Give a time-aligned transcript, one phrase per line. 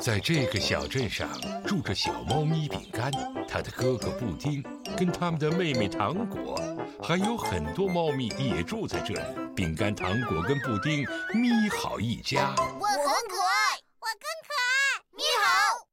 [0.00, 1.28] 在这个小镇上
[1.66, 3.10] 住着小猫咪饼干，
[3.48, 4.62] 它的哥哥布丁，
[4.96, 6.56] 跟他们的妹妹糖果，
[7.02, 9.20] 还有很多猫咪也住在这里。
[9.56, 12.54] 饼干、糖果跟布丁，咪好一家。
[12.56, 15.02] 我很可爱，我更可爱。
[15.10, 15.86] 咪好。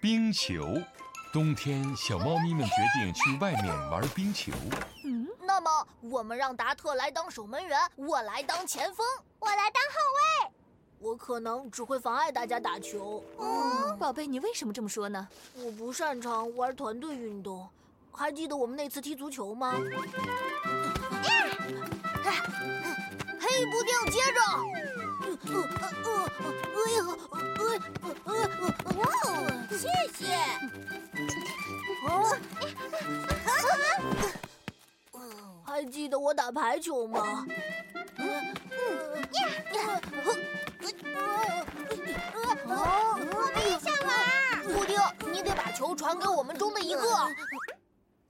[0.00, 0.80] 冰球，
[1.32, 4.52] 冬天小猫咪们决定去外面玩冰球。
[5.04, 9.04] 嗯，那么我们让达特来当守门员，我来当前锋，
[9.40, 9.98] 我来当后
[10.44, 10.53] 卫。
[11.14, 13.22] 我可能只会妨碍大家打球。
[13.38, 15.28] 嗯，宝贝，你为什么这么说呢？
[15.54, 17.68] 我不擅长玩团队运动。
[18.10, 19.74] 还记得我们那次踢足球吗？
[23.38, 24.40] 嘿，布丁，接着！
[26.74, 26.98] 哎呀，
[28.96, 29.06] 哇，
[29.70, 30.34] 谢谢。
[35.64, 37.46] 还记得我打排球吗？
[38.18, 38.24] 哦，
[46.04, 47.00] 传给我们中的一个。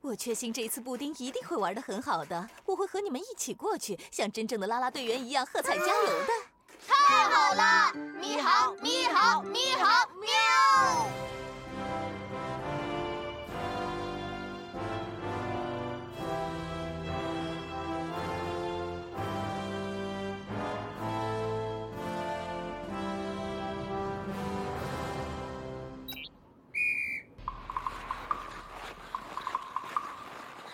[0.01, 2.49] 我确信这次布丁一定会玩的很好的。
[2.67, 6.29] 我会和你们一起过去，像真正的啦啦队员一样喝彩加油的。
[6.87, 7.93] 太好了！
[8.21, 10.31] 咪好，咪好，咪好，喵！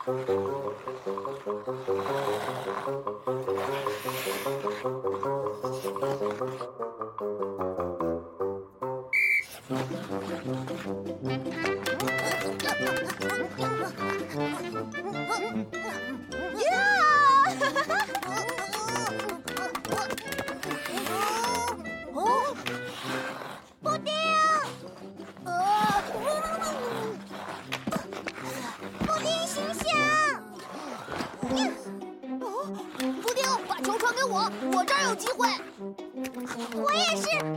[18.23, 18.37] 我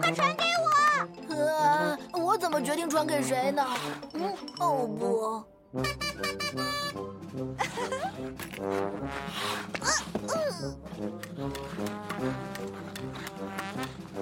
[0.03, 1.34] 快传给我。
[1.34, 3.66] 呃，我怎么决定传给谁呢？
[4.12, 5.41] 嗯，哦不。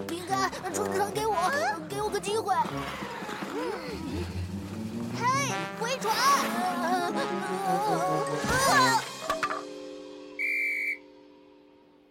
[0.08, 1.36] 饼干，传传给我，
[1.90, 2.54] 给我个机会。
[5.18, 6.16] 嘿，回传。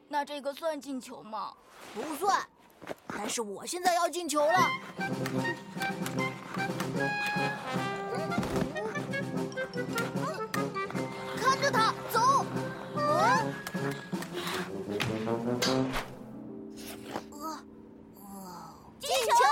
[0.09, 1.53] 那这个算进球吗？
[1.95, 2.37] 不算，
[3.31, 4.53] 是我现在要进球了。
[11.37, 12.45] 看着他走。
[18.99, 19.45] 进球！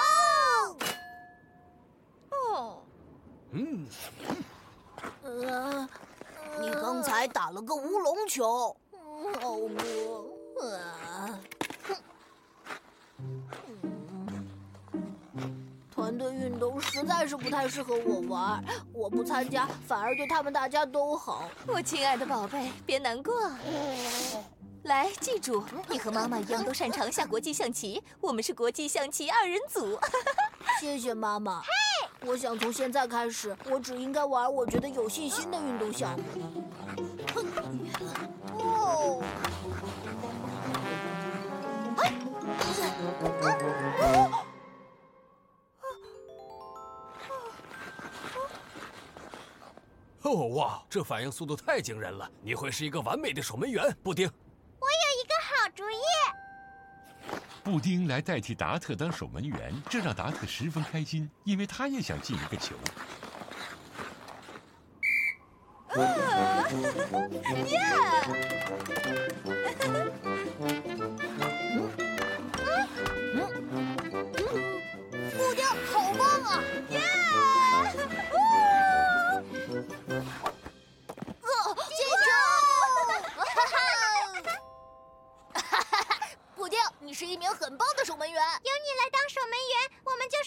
[2.30, 2.82] 哦。
[3.52, 3.86] 嗯。
[5.22, 5.88] 呃，
[6.60, 8.76] 你刚才打了个乌龙球。
[8.90, 9.70] 哦
[10.56, 10.66] 不。
[10.66, 11.07] 啊！
[17.08, 21.48] 在是不太适合我玩，我不参加反而对他们大家都好。
[21.66, 23.34] 我亲爱的宝贝，别难过。
[24.84, 29.98] 来，记住，你和妈妈一样都擅长下国际象棋，我们是国际象棋二人组。
[30.80, 31.60] 谢谢妈妈。
[31.60, 31.66] 嘿，
[32.28, 36.24] 我想从现在开始，我只应该玩我觉得有信心的运动项目。
[38.58, 39.20] 哦。
[50.22, 52.28] 哦哇，这反应速度太惊人了！
[52.42, 54.26] 你会是一个完美的守门员，布丁。
[54.26, 55.94] 我有一个好主意。
[57.62, 62.74] 布丁来代替达特当守门员，这让达特十分开心，因为他也想进一个球。
[67.66, 67.78] 耶！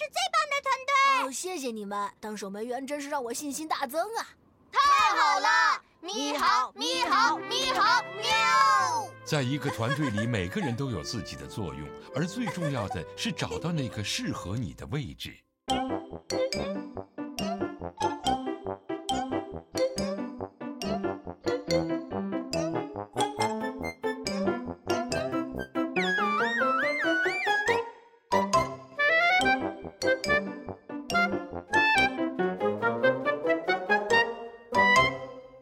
[0.01, 1.27] 是最棒的团队。
[1.27, 4.27] 哦，谢谢你们，当守门员真是让我信心大增啊！
[4.71, 4.79] 太
[5.15, 9.07] 好了，咪好，咪好，咪好，喵！
[9.23, 15.37] 在一个团队里，每个人都有自己的作用，而最重要的是找到那个适合你的位置。